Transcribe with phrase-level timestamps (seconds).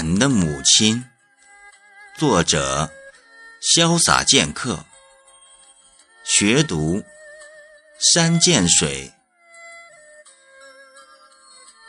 [0.00, 1.04] 俺的母亲，
[2.16, 2.90] 作者：
[3.60, 4.86] 潇洒剑客。
[6.24, 7.04] 学读：
[8.14, 9.12] 山涧水。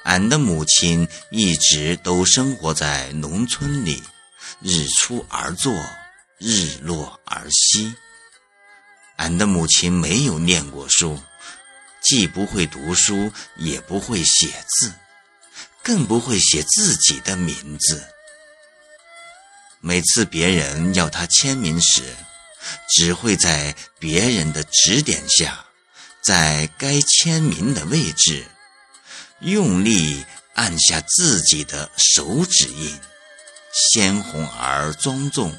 [0.04, 4.04] 俺的母亲一直都生活在农村里，
[4.60, 5.74] 日出而作，
[6.38, 7.96] 日落而息。
[9.16, 11.18] 俺的母亲没有念过书，
[12.02, 14.92] 既不会读书，也不会写字。
[15.84, 18.04] 更不会写自己的名字。
[19.80, 22.04] 每次别人要他签名时，
[22.90, 25.66] 只会在别人的指点下，
[26.22, 28.46] 在该签名的位置，
[29.40, 33.00] 用力按下自己的手指印，
[33.74, 35.58] 鲜红而庄重，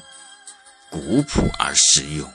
[0.89, 2.31] 古朴而实用，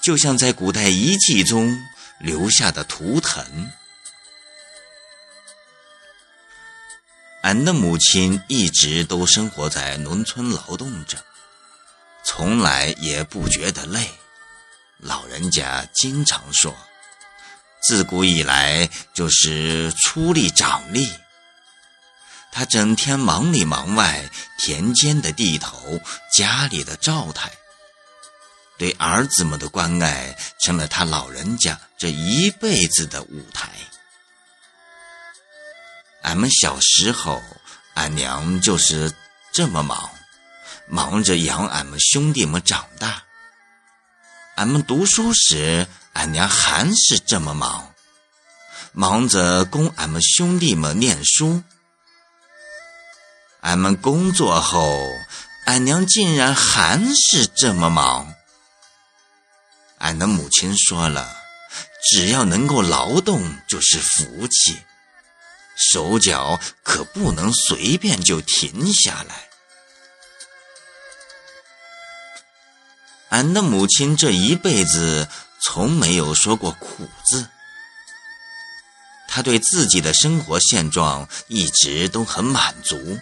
[0.00, 1.76] 就像在古代遗迹中
[2.20, 3.72] 留下的图腾。
[7.42, 11.16] 俺的母亲一直都生活在农村劳动着，
[12.22, 14.10] 从来也不觉得累。
[14.98, 16.76] 老人家经常说，
[17.82, 21.10] 自古以来就是出力长力。
[22.52, 25.98] 他整天忙里忙外，田间的地头，
[26.36, 27.50] 家里的灶台，
[28.76, 33.70] 对儿子们的关爱，成了他老人家这一辈子的舞台。
[36.22, 37.42] 俺们小时候，
[37.94, 39.12] 俺娘就是
[39.52, 40.10] 这么忙，
[40.86, 43.22] 忙着养俺们兄弟们长大。
[44.56, 47.94] 俺们读书时，俺娘还是这么忙，
[48.92, 51.62] 忙着供俺们兄弟们念书。
[53.60, 55.02] 俺们工作后，
[55.64, 58.34] 俺娘竟然还是这么忙。
[59.98, 61.36] 俺的母亲说了，
[62.10, 64.78] 只要能够劳动，就是福气。
[65.92, 69.48] 手脚可不能随便就停下来。
[73.30, 75.28] 俺的母亲这一辈子
[75.62, 77.48] 从没有说过苦字，
[79.28, 83.20] 她对自己的生活现状一直都很满足，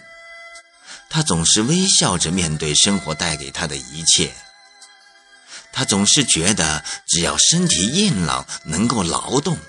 [1.09, 4.33] 她总是微笑着面对生活带给她的一切，
[5.71, 9.59] 她总是觉得只要身体硬朗，能够劳动。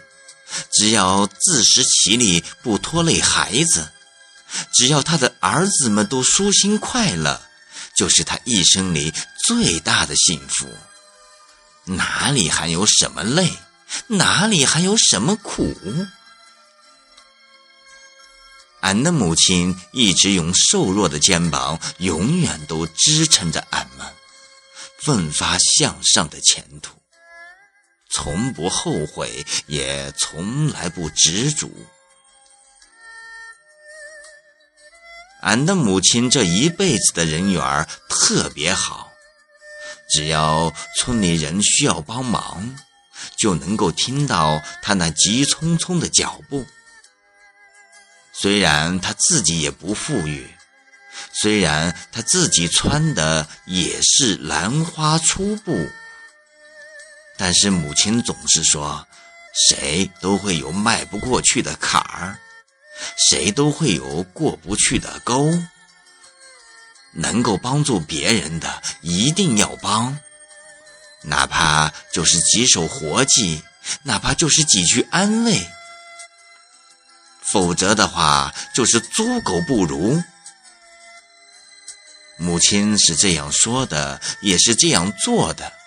[0.72, 3.88] 只要自食其力，不拖累孩子；
[4.72, 7.40] 只要他的儿子们都舒心快乐，
[7.96, 9.12] 就是他一生里
[9.46, 10.66] 最大的幸福。
[11.84, 13.52] 哪里还有什么累？
[14.06, 15.74] 哪里还有什么苦？
[18.80, 24.06] 俺的母亲一直用瘦弱的肩膀，永远都支撑着俺们，
[25.02, 26.99] 奋发向上的前途。
[28.12, 31.69] 从不后悔，也从来不执着。
[35.43, 39.10] 俺的母亲这一辈子的人缘特别好，
[40.10, 42.76] 只要村里人需要帮忙，
[43.38, 46.66] 就能够听到她那急匆匆的脚步。
[48.32, 50.50] 虽然她自己也不富裕，
[51.32, 55.88] 虽然她自己穿的也是兰花粗布。
[57.42, 59.08] 但是母亲总是说，
[59.70, 62.38] 谁都会有迈不过去的坎儿，
[63.30, 65.50] 谁都会有过不去的沟。
[67.12, 70.18] 能够帮助别人的一定要帮，
[71.22, 73.64] 哪怕就是几手活计，
[74.02, 75.66] 哪怕就是几句安慰，
[77.40, 80.22] 否则的话就是猪狗不如。
[82.36, 85.79] 母亲是这样说的，也是这样做的。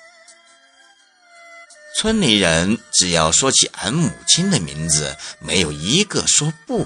[2.03, 6.85] 村里人只要说起俺母亲的名字，没有一个说不。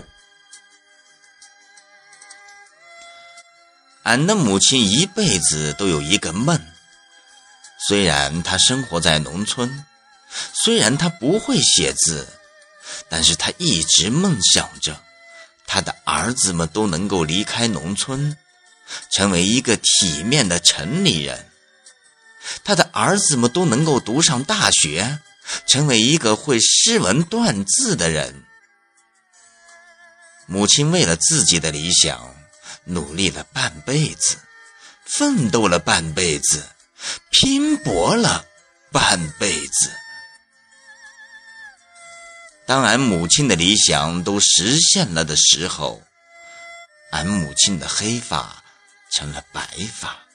[4.04, 6.62] 俺的母亲一辈子都有一个梦，
[7.88, 9.84] 虽然她生活在农村，
[10.54, 12.28] 虽然她不会写字，
[13.10, 15.02] 但是她一直梦想着，
[15.66, 18.38] 她的儿子们都能够离开农村，
[19.10, 21.50] 成为一个体面的城里人。
[22.63, 25.19] 他的儿子们都能够读上大学，
[25.65, 28.44] 成为一个会诗文断字的人。
[30.45, 32.35] 母亲为了自己的理想，
[32.85, 34.38] 努力了半辈子，
[35.05, 36.63] 奋斗了半辈子，
[37.31, 38.45] 拼搏了
[38.91, 39.91] 半辈子。
[42.65, 46.01] 当俺母亲的理想都实现了的时候，
[47.11, 48.63] 俺母亲的黑发
[49.11, 50.26] 成了白发。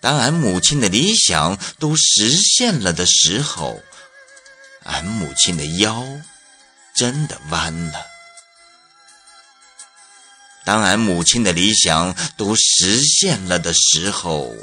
[0.00, 3.82] 当俺母亲的理想都实现了的时候，
[4.84, 6.06] 俺母亲的腰
[6.94, 8.06] 真的弯了。
[10.64, 14.54] 当俺母亲的理想都实现了的时候，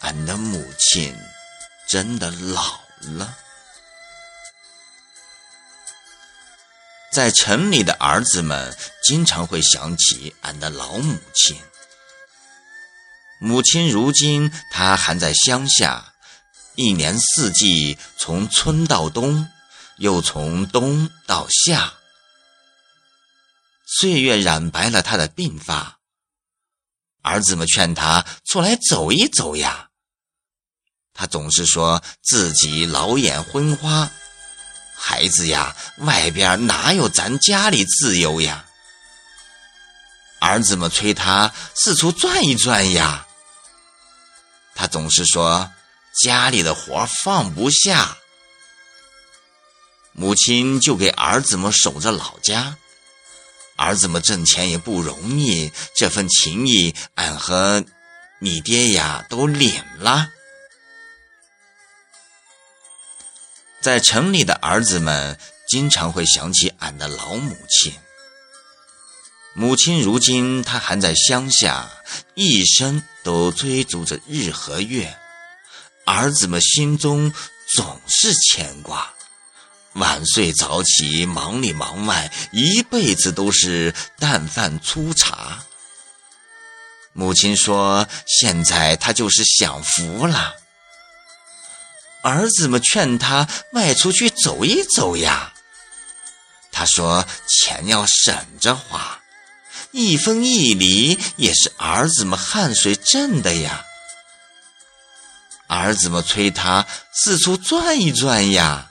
[0.00, 1.16] 俺的母亲
[1.88, 3.36] 真的老了。
[7.10, 11.58] 在城里的儿子们经常会想起俺的老母亲。
[13.40, 16.12] 母亲如今她还在乡下，
[16.74, 19.48] 一年四季从春到冬，
[19.98, 21.94] 又从冬到夏。
[24.00, 25.98] 岁月染白了他的鬓发，
[27.22, 29.88] 儿子们劝他出来走一走呀，
[31.14, 34.10] 他总是说自己老眼昏花。
[34.94, 38.64] 孩子呀，外边哪有咱家里自由呀？
[40.40, 43.26] 儿子们催他四处转一转呀，
[44.78, 45.68] 他总是说
[46.22, 48.16] 家里的活放不下。
[50.12, 52.78] 母亲就给儿子们守着老家。
[53.76, 57.84] 儿子们挣钱也不容易，这份情谊，俺和
[58.38, 60.28] 你爹呀都领了。
[63.80, 65.38] 在城里的儿子们
[65.68, 67.92] 经常会想起俺的老母亲。
[69.54, 71.90] 母亲如今她还在乡下，
[72.40, 75.12] 一生都追逐着日和月，
[76.06, 77.32] 儿子们心中
[77.74, 79.12] 总是牵挂。
[79.94, 85.64] 晚睡早起，忙里忙外，一辈子都是淡饭粗茶。
[87.12, 88.06] 母亲说
[88.40, 90.54] ：“现在他就是享福了。”
[92.22, 95.52] 儿子们劝他外出去走一走呀。
[96.70, 99.20] 他说：“钱要省着花，
[99.90, 103.84] 一分一厘也是儿子们汗水挣的呀。”
[105.68, 108.90] 儿子们催他四处转一转呀。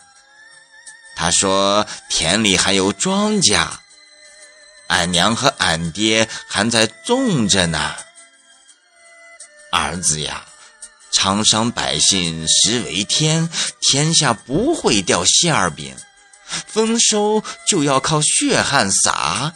[1.15, 3.67] 他说：“田里还有庄稼，
[4.88, 7.95] 俺娘和俺爹还在种着呢。
[9.71, 10.45] 儿子呀，
[11.11, 13.49] 长商百姓食为天，
[13.81, 15.95] 天下不会掉馅儿饼，
[16.67, 19.55] 丰收就要靠血汗撒。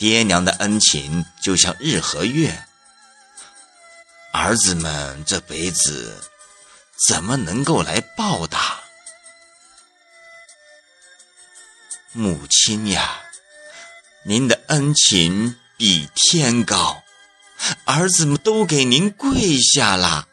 [0.00, 2.64] 爹娘的恩情就像日和月，
[4.32, 6.24] 儿子们这辈子
[7.06, 8.80] 怎么能够来报答？”
[12.12, 13.20] 母亲呀，
[14.24, 17.02] 您的恩情比天高，
[17.84, 20.28] 儿子们都给您跪下了。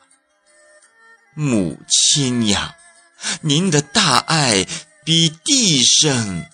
[1.34, 2.78] 母亲呀，
[3.42, 4.66] 您的大爱
[5.04, 6.50] 比地深，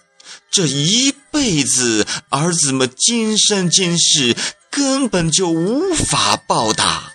[0.49, 4.33] 这一辈子儿子们今生今世
[4.71, 7.11] 根本就无法报答。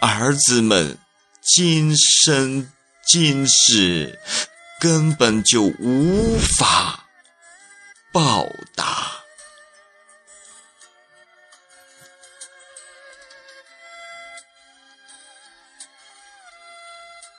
[0.00, 0.96] 儿子们
[1.42, 2.66] 今生
[3.06, 4.18] 今世。
[4.82, 7.06] 根本就无法
[8.10, 9.11] 报答